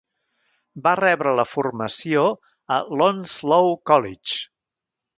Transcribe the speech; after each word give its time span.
Va 0.87 0.93
rebre 0.99 1.33
la 1.41 1.45
formació 1.51 2.25
a 2.79 2.83
l'Onslow 2.97 3.73
College. 3.93 4.43